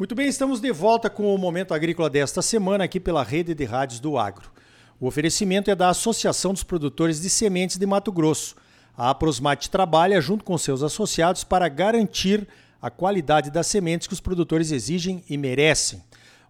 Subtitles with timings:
[0.00, 3.66] Muito bem, estamos de volta com o Momento Agrícola desta semana aqui pela Rede de
[3.66, 4.50] Rádios do Agro.
[4.98, 8.56] O oferecimento é da Associação dos Produtores de Sementes de Mato Grosso.
[8.96, 12.48] A Aprosmate trabalha junto com seus associados para garantir
[12.80, 16.02] a qualidade das sementes que os produtores exigem e merecem.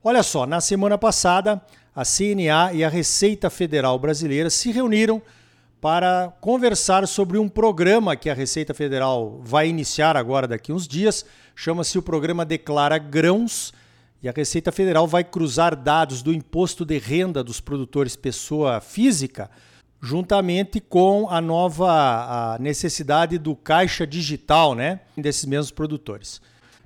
[0.04, 1.60] Olha só, na semana passada,
[1.92, 5.20] a CNA e a Receita Federal Brasileira se reuniram
[5.80, 11.24] para conversar sobre um programa que a Receita Federal vai iniciar agora daqui uns dias.
[11.56, 13.72] Chama-se o programa Declara Grãos.
[14.22, 19.50] E a Receita Federal vai cruzar dados do imposto de renda dos produtores pessoa física,
[19.98, 26.42] juntamente com a nova a necessidade do caixa digital, né, desses mesmos produtores.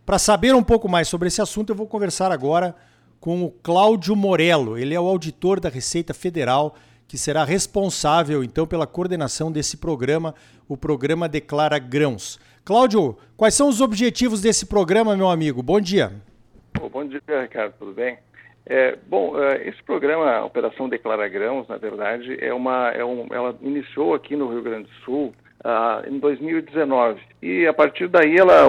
[0.07, 2.77] Para saber um pouco mais sobre esse assunto, eu vou conversar agora
[3.19, 4.79] com o Cláudio Morello.
[4.79, 6.77] Ele é o auditor da Receita Federal
[7.15, 10.35] que será responsável então pela coordenação desse programa,
[10.69, 12.41] o programa Declara Grãos.
[12.65, 15.63] Cláudio, quais são os objetivos desse programa, meu amigo?
[15.63, 16.11] Bom dia.
[16.91, 18.19] bom dia, Ricardo, tudo bem?
[18.67, 23.57] É, bom, é, esse programa, Operação Declara Grãos, na verdade, é uma, é um, ela
[23.63, 25.33] iniciou aqui no Rio Grande do Sul
[25.65, 28.67] uh, em 2019 e a partir daí ela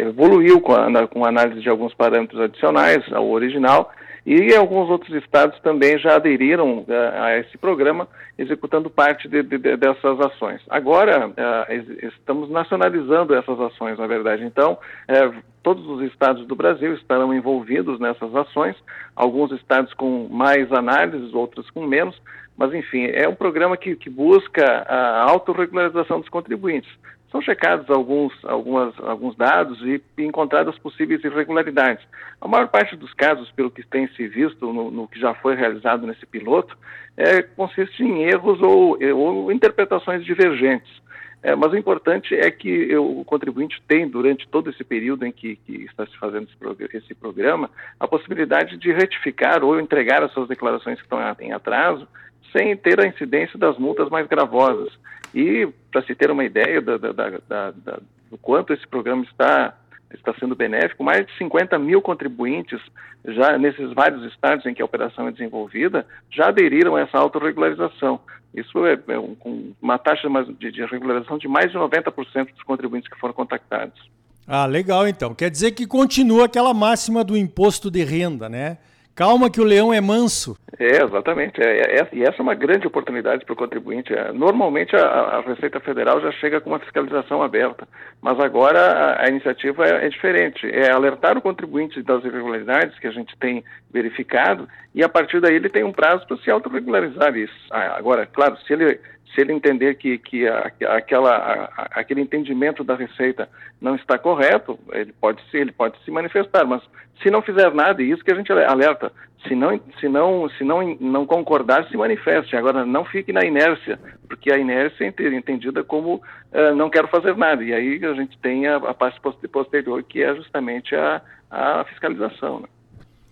[0.00, 3.92] evoluiu com a, com a análise de alguns parâmetros adicionais ao original
[4.26, 6.86] e alguns outros estados também já aderiram uh,
[7.20, 8.08] a esse programa,
[8.38, 10.62] executando parte de, de, de, dessas ações.
[10.70, 14.44] Agora, uh, estamos nacionalizando essas ações, na verdade.
[14.44, 18.76] Então, uh, todos os estados do Brasil estarão envolvidos nessas ações,
[19.14, 22.18] alguns estados com mais análises, outros com menos,
[22.56, 26.90] mas, enfim, é um programa que, que busca a autorregularização dos contribuintes
[27.34, 32.06] são checados alguns, algumas, alguns dados e encontradas possíveis irregularidades.
[32.40, 35.56] A maior parte dos casos, pelo que tem se visto no, no que já foi
[35.56, 36.78] realizado nesse piloto,
[37.16, 41.02] é, consiste em erros ou, ou interpretações divergentes.
[41.42, 45.32] É, mas o importante é que eu, o contribuinte tem, durante todo esse período em
[45.32, 50.32] que, que está se fazendo esse, esse, programa, a possibilidade de retificar ou entregar as
[50.32, 52.06] suas declarações que estão em atraso,
[52.52, 54.92] sem ter a incidência das multas mais gravosas.
[55.34, 58.00] E, para se ter uma ideia da, da, da,
[58.30, 59.76] do quanto esse programa está,
[60.12, 62.80] está sendo benéfico, mais de 50 mil contribuintes,
[63.26, 68.20] já nesses vários estados em que a operação é desenvolvida, já aderiram a essa autorregularização.
[68.54, 70.28] Isso é, é um, uma taxa
[70.60, 74.00] de, de regularização de mais de 90% dos contribuintes que foram contactados.
[74.46, 75.34] Ah, legal então.
[75.34, 78.78] Quer dizer que continua aquela máxima do imposto de renda, né?
[79.14, 80.56] Calma que o leão é manso.
[80.78, 81.62] É, exatamente.
[81.62, 84.12] É, é, e essa é uma grande oportunidade para o contribuinte.
[84.12, 87.86] É, normalmente a, a, Receita Federal já chega com uma fiscalização aberta,
[88.20, 90.68] mas agora a, a iniciativa é, é, diferente.
[90.68, 95.54] É alertar o contribuinte das irregularidades que a gente tem verificado e a partir daí
[95.54, 97.54] ele tem um prazo para se autorregularizar isso.
[97.70, 98.98] Ah, agora, claro, se ele
[99.32, 103.48] se ele entender que, que a, aquela, a, aquele entendimento da receita
[103.80, 106.82] não está correto, ele pode se ele pode se manifestar, mas
[107.22, 109.12] se não fizer nada, e isso que a gente alerta,
[109.46, 112.56] se não se não se não não concordar, se manifeste.
[112.56, 113.98] Agora não fique na inércia,
[114.28, 117.62] porque a inércia é entendida como uh, não quero fazer nada.
[117.62, 119.20] E aí a gente tem a, a parte
[119.50, 121.20] posterior que é justamente a,
[121.50, 122.60] a fiscalização.
[122.60, 122.68] Né?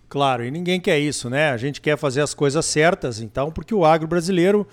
[0.07, 1.49] Claro, e ninguém quer isso, né?
[1.49, 4.67] A gente quer fazer as coisas certas, então, porque o agro brasileiro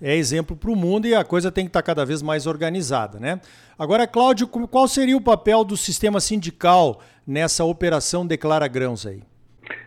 [0.00, 2.46] é exemplo para o mundo e a coisa tem que estar tá cada vez mais
[2.46, 3.40] organizada, né?
[3.78, 9.22] Agora, Cláudio, qual seria o papel do sistema sindical nessa operação Declara Grãos aí?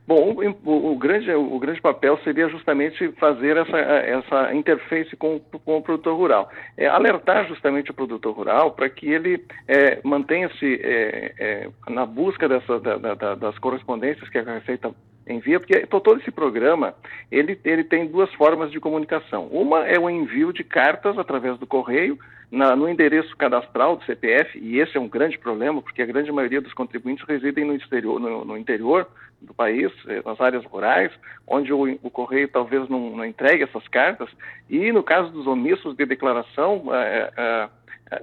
[0.08, 5.78] Bom, o, o, grande, o grande papel seria justamente fazer essa, essa interface com, com
[5.78, 6.50] o produtor rural.
[6.78, 12.48] É, alertar justamente o produtor rural para que ele é, mantenha-se é, é, na busca
[12.48, 14.94] dessa, da, da, das correspondências que a Receita
[15.28, 16.94] envia, porque todo esse programa
[17.32, 19.48] ele, ele tem duas formas de comunicação.
[19.48, 22.18] Uma é o envio de cartas através do correio
[22.52, 26.32] na, no endereço cadastral do CPF, e esse é um grande problema, porque a grande
[26.32, 29.08] maioria dos contribuintes residem no exterior, no, no interior
[29.42, 31.12] do país, eh, nas áreas rurais,
[31.48, 34.30] onde o, o correio talvez não, não, entregue essas cartas,
[34.70, 37.70] e no caso dos omissos de declaração, é, é,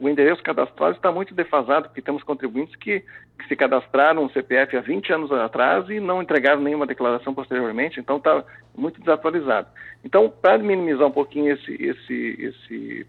[0.00, 4.76] o endereço cadastral está muito defasado, porque temos contribuintes que, que, se cadastraram no CPF
[4.76, 8.44] há 20 anos atrás e não entregaram nenhuma declaração posteriormente, então está
[8.76, 9.69] muito desatualizado.
[10.05, 13.06] Então, para minimizar um pouquinho esse, esse, esse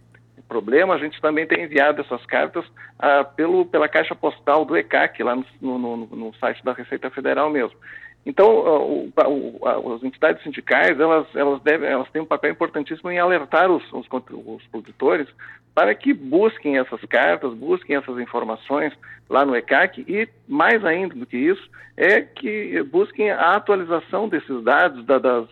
[0.48, 2.66] problema, a gente também tem enviado essas cartas
[2.98, 7.50] ah, pelo, pela caixa postal do ECAC, lá no, no, no site da Receita Federal
[7.52, 7.78] mesmo.
[8.26, 13.20] Então, o, o, as entidades sindicais, elas, elas, devem, elas têm um papel importantíssimo em
[13.20, 15.28] alertar os, os, os, produtores
[15.76, 18.94] para que busquem essas cartas, busquem essas informações
[19.30, 24.64] lá no ECAC e, mais ainda do que isso, é que busquem a atualização desses
[24.64, 25.48] dados, da, das,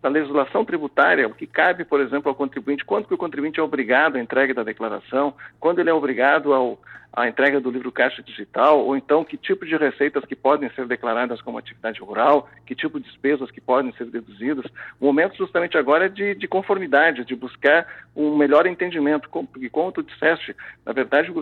[0.00, 3.62] da legislação tributária, o que cabe, por exemplo, ao contribuinte, quando que o contribuinte é
[3.62, 6.78] obrigado à entrega da declaração, quando ele é obrigado ao,
[7.16, 10.86] a entrega do livro caixa digital, ou então que tipo de receitas que podem ser
[10.86, 14.64] declaradas como atividade rural, que tipo de despesas que podem ser deduzidas.
[15.00, 19.92] O momento justamente agora é de, de conformidade, de buscar um melhor entendimento, porque como
[19.92, 21.32] tu disseste, na verdade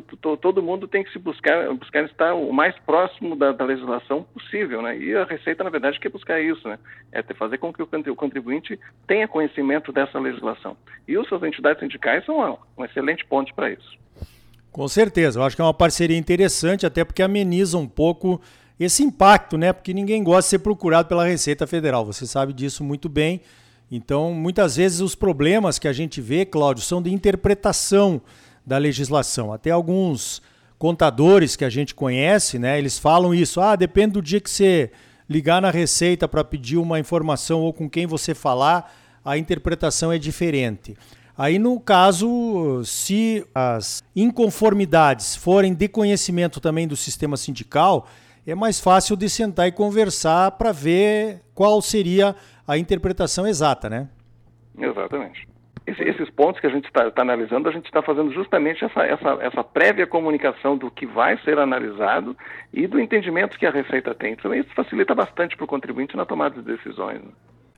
[0.40, 4.82] todo mundo tem que se buscar, buscar estar o mais próximo da, da legislação possível,
[4.82, 4.96] né?
[4.98, 6.78] E a Receita, na verdade, quer buscar isso, né?
[7.10, 10.76] É fazer com que o contribuinte tenha conhecimento dessa legislação.
[11.08, 14.02] E as entidades sindicais são um excelente ponto para isso.
[14.72, 18.40] Com certeza, eu acho que é uma parceria interessante, até porque ameniza um pouco
[18.80, 19.70] esse impacto, né?
[19.70, 23.42] Porque ninguém gosta de ser procurado pela Receita Federal, você sabe disso muito bem.
[23.90, 28.22] Então, muitas vezes os problemas que a gente vê, Cláudio, são de interpretação
[28.64, 29.52] da legislação.
[29.52, 30.40] Até alguns
[30.78, 32.78] contadores que a gente conhece, né?
[32.78, 33.60] Eles falam isso.
[33.60, 34.90] Ah, depende do dia que você
[35.28, 38.90] ligar na Receita para pedir uma informação ou com quem você falar,
[39.22, 40.96] a interpretação é diferente.
[41.36, 48.06] Aí, no caso, se as inconformidades forem de conhecimento também do sistema sindical,
[48.46, 52.34] é mais fácil de sentar e conversar para ver qual seria
[52.66, 54.08] a interpretação exata, né?
[54.78, 55.48] Exatamente.
[55.86, 59.38] esses pontos que a gente está tá analisando, a gente está fazendo justamente essa, essa,
[59.40, 62.36] essa prévia comunicação do que vai ser analisado
[62.72, 64.36] e do entendimento que a Receita tem.
[64.36, 67.22] Também isso facilita bastante para o contribuinte na tomada de decisões.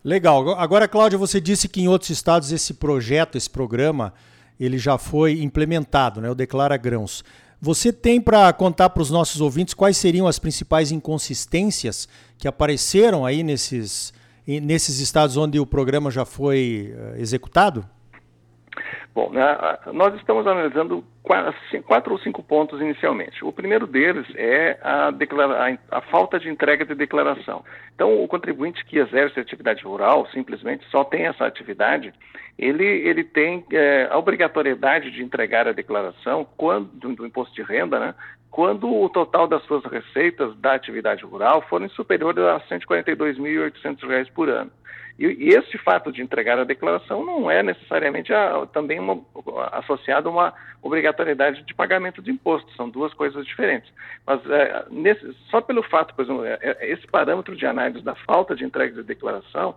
[0.04, 0.50] Legal.
[0.58, 4.12] Agora, Cláudia, você disse que em outros estados esse projeto, esse programa,
[4.60, 6.30] ele já foi implementado, né?
[6.30, 7.24] O Declara Grãos.
[7.58, 12.06] Você tem para contar para os nossos ouvintes quais seriam as principais inconsistências
[12.36, 14.12] que apareceram aí nesses,
[14.46, 17.88] nesses estados onde o programa já foi uh, executado?
[19.14, 19.56] Bom, né,
[19.92, 21.04] nós estamos analisando
[21.86, 23.44] quatro ou cinco pontos inicialmente.
[23.44, 27.64] O primeiro deles é a, a, a, falta de entrega de declaração.
[27.94, 32.12] Então, o contribuinte que exerce atividade rural, simplesmente só tem essa atividade,
[32.58, 37.62] ele, ele tem é, a obrigatoriedade de entregar a declaração quando, do, do imposto de
[37.62, 38.14] renda, né,
[38.54, 44.48] quando o total das suas receitas da atividade rural forem superiores a R$ 142.800 por
[44.48, 44.70] ano.
[45.18, 49.20] E, e este fato de entregar a declaração não é necessariamente a, também uma,
[49.72, 53.92] associado a uma obrigatoriedade de pagamento de imposto, são duas coisas diferentes.
[54.24, 58.14] Mas é, nesse, só pelo fato, por exemplo, é, é, esse parâmetro de análise da
[58.14, 59.74] falta de entrega de declaração,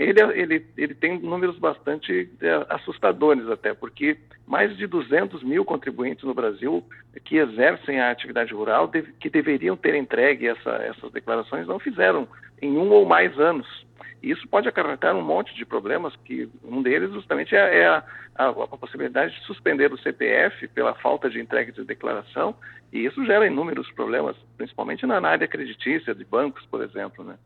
[0.00, 4.16] ele, ele, ele tem números bastante é, assustadores até, porque
[4.46, 6.82] mais de 200 mil contribuintes no Brasil
[7.22, 12.26] que exercem a atividade rural, que deveriam ter entregue essa, essas declarações, não fizeram
[12.62, 13.86] em um ou mais anos.
[14.22, 18.04] Isso pode acarretar um monte de problemas, que um deles justamente é, é a,
[18.36, 22.54] a, a, possibilidade de suspender o CPF pela falta de entrega de declaração,
[22.90, 27.22] e isso gera inúmeros problemas, principalmente na área creditícia de bancos, por exemplo.
[27.22, 27.36] Né?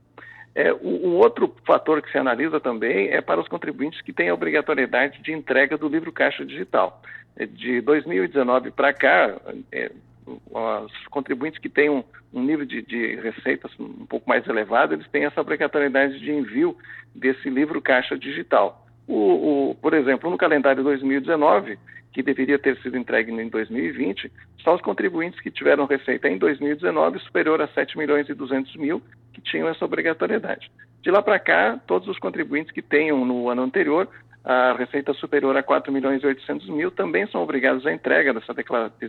[0.55, 4.35] É, o, outro fator que se analisa também é para os contribuintes que têm a
[4.35, 7.03] obrigatoriedade de entrega do livro caixa digital.
[7.37, 9.37] De 2019 para cá,
[9.73, 9.91] é,
[10.27, 15.09] os contribuintes que têm um, um nível de, de, receitas um pouco mais elevado, eles
[15.09, 16.77] têm essa obrigatoriedade de envio
[17.15, 18.87] desse livro caixa digital.
[19.09, 21.79] O, o, por exemplo, no calendário 2019,
[22.15, 24.31] que deveria ter sido entregue em 2020,
[24.63, 29.03] só os contribuintes que tiveram receita em 2019 superior a 7 milhões e 200 mil
[29.33, 30.71] que tinham essa obrigatoriedade.
[31.03, 34.09] De lá para cá, todos os contribuintes que tenham no ano anterior
[34.45, 38.53] a receita superior a 4 milhões e 800 mil também são obrigados à entrega dessa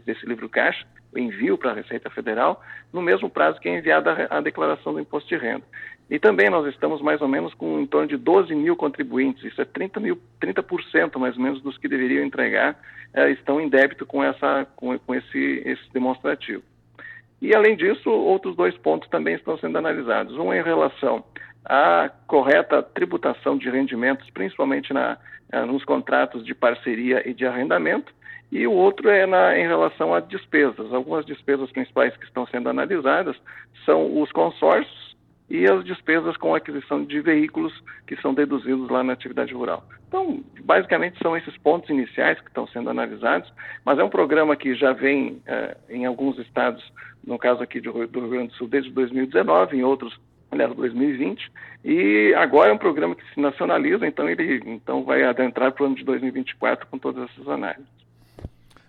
[0.06, 2.63] desse livro caixa, o envio para a Receita Federal,
[2.94, 5.63] no mesmo prazo que é enviada a declaração do imposto de renda.
[6.10, 9.62] E também nós estamos mais ou menos com em torno de 12 mil contribuintes, isso
[9.62, 12.80] é 30, mil, 30% mais ou menos dos que deveriam entregar
[13.13, 16.63] eh, estão em débito com, essa, com, com esse, esse demonstrativo.
[17.42, 20.38] E, além disso, outros dois pontos também estão sendo analisados.
[20.38, 21.24] Um é em relação
[21.65, 25.17] à correta tributação de rendimentos, principalmente na,
[25.51, 28.13] eh, nos contratos de parceria e de arrendamento,
[28.51, 30.93] e o outro é na, em relação a despesas.
[30.93, 33.36] Algumas despesas principais que estão sendo analisadas
[33.86, 35.15] são os consórcios
[35.50, 37.74] e as despesas com aquisição de veículos
[38.07, 39.84] que são deduzidos lá na atividade rural.
[40.07, 43.51] Então, basicamente são esses pontos iniciais que estão sendo analisados,
[43.84, 46.84] mas é um programa que já vem eh, em alguns estados,
[47.25, 50.17] no caso aqui do Rio Grande do Sul, desde 2019, em outros,
[50.52, 51.52] aliás, 2020,
[51.84, 55.86] e agora é um programa que se nacionaliza, então ele então vai adentrar para o
[55.88, 57.86] ano de 2024 com todas essas análises.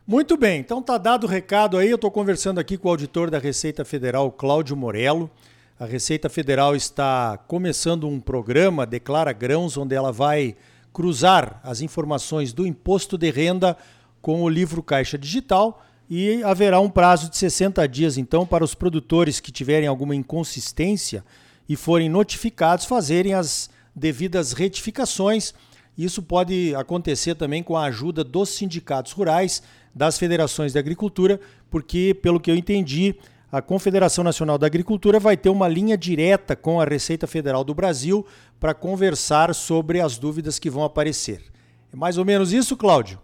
[0.06, 3.30] Muito bem, então tá dado o recado aí, eu estou conversando aqui com o auditor
[3.30, 5.30] da Receita Federal, Cláudio Morello,
[5.78, 10.56] a Receita Federal está começando um programa, Declara Grãos, onde ela vai
[10.90, 13.76] cruzar as informações do imposto de renda
[14.22, 18.74] com o livro Caixa Digital e haverá um prazo de 60 dias, então, para os
[18.74, 21.22] produtores que tiverem alguma inconsistência
[21.68, 25.54] e forem notificados fazerem as devidas retificações
[25.96, 29.62] Isso pode acontecer também com a ajuda dos sindicatos rurais,
[29.94, 33.14] das federações de agricultura, porque, pelo que eu entendi,
[33.50, 37.74] a Confederação Nacional da Agricultura vai ter uma linha direta com a Receita Federal do
[37.74, 38.26] Brasil
[38.60, 41.42] para conversar sobre as dúvidas que vão aparecer.
[41.90, 43.18] É mais ou menos isso, Cláudio?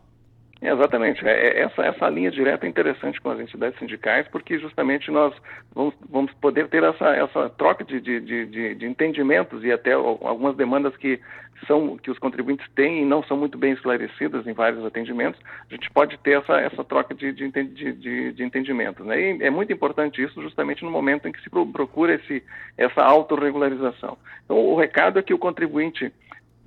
[0.62, 1.26] Exatamente.
[1.26, 5.34] É, é, essa, essa linha direta é interessante com as entidades sindicais, porque justamente nós
[5.74, 10.54] vamos, vamos poder ter essa, essa troca de, de, de, de entendimentos e até algumas
[10.54, 11.20] demandas que,
[11.66, 15.74] são, que os contribuintes têm e não são muito bem esclarecidas em vários atendimentos, a
[15.74, 19.04] gente pode ter essa, essa troca de, de, de, de entendimentos.
[19.04, 19.20] Né?
[19.20, 22.40] E é muito importante isso justamente no momento em que se procura esse,
[22.78, 24.16] essa autorregularização.
[24.44, 26.12] Então, o recado é que o contribuinte,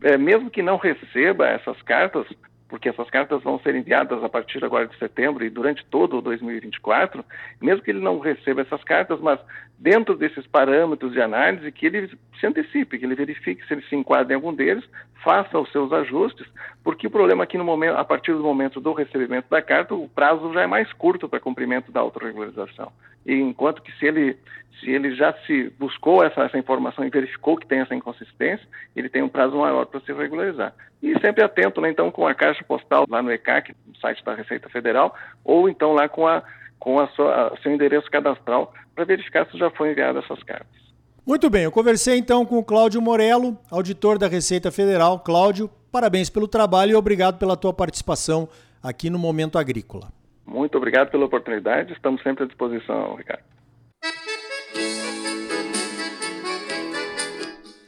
[0.03, 2.27] é, mesmo que não receba essas cartas,
[2.67, 6.22] porque essas cartas vão ser enviadas a partir agora de setembro e durante todo o
[6.22, 7.24] 2024,
[7.62, 9.39] mesmo que ele não receba essas cartas, mas
[9.77, 13.95] dentro desses parâmetros de análise, que ele se antecipe, que ele verifique se ele se
[13.95, 14.84] enquadra em algum deles,
[15.24, 16.48] faça os seus ajustes,
[16.84, 20.10] porque o problema aqui no momento, a partir do momento do recebimento da carta, o
[20.10, 22.91] prazo já é mais curto para cumprimento da autorregularização.
[23.25, 24.38] Enquanto que se ele
[24.79, 29.08] se ele já se buscou essa, essa informação e verificou que tem essa inconsistência, ele
[29.08, 30.74] tem um prazo maior para se regularizar.
[31.01, 34.36] E sempre atento, né, então, com a caixa postal lá no ECAC, no site da
[34.36, 35.15] Receita Federal,
[35.46, 36.44] ou então lá com a
[36.77, 40.86] com a sua, a seu endereço cadastral para verificar se já foi enviado essas cartas.
[41.25, 45.20] Muito bem, eu conversei então com o Cláudio Morello, auditor da Receita Federal.
[45.20, 48.48] Cláudio, parabéns pelo trabalho e obrigado pela tua participação
[48.84, 50.14] aqui no Momento Agrícola.
[50.45, 53.43] Muito obrigado pela oportunidade, estamos sempre à disposição, Ricardo.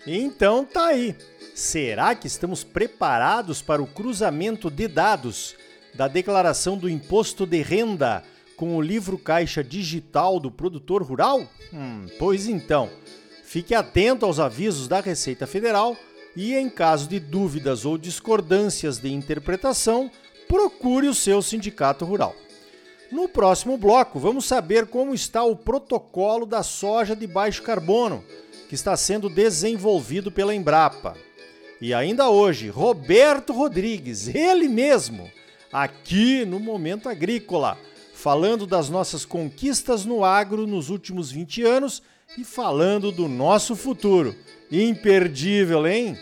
[0.08, 1.16] Então tá aí.
[1.54, 5.56] Será que estamos preparados para o cruzamento de dados
[5.94, 8.24] da declaração do imposto de renda
[8.56, 11.42] com o livro caixa digital do produtor rural?
[11.74, 12.90] Hum, pois então,
[13.44, 15.98] fique atento aos avisos da Receita Federal
[16.36, 20.10] e, em caso de dúvidas ou discordâncias de interpretação,
[20.48, 22.36] procure o seu sindicato rural.
[23.12, 28.24] No próximo bloco, vamos saber como está o protocolo da soja de baixo carbono
[28.68, 31.16] que está sendo desenvolvido pela Embrapa.
[31.80, 35.32] E ainda hoje, Roberto Rodrigues, ele mesmo,
[35.72, 37.78] aqui no Momento Agrícola,
[38.14, 42.02] falando das nossas conquistas no agro nos últimos 20 anos
[42.38, 44.36] e falando do nosso futuro.
[44.70, 46.18] Imperdível, hein?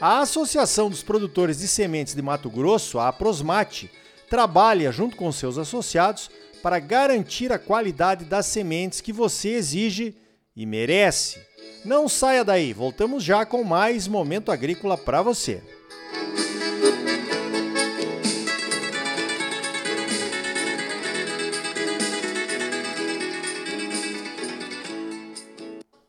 [0.00, 3.90] A Associação dos Produtores de Sementes de Mato Grosso, a Aprosmate,
[4.28, 6.30] trabalha junto com seus associados
[6.62, 10.16] para garantir a qualidade das sementes que você exige
[10.56, 11.40] e merece.
[11.84, 15.62] Não saia daí, voltamos já com mais Momento Agrícola para você.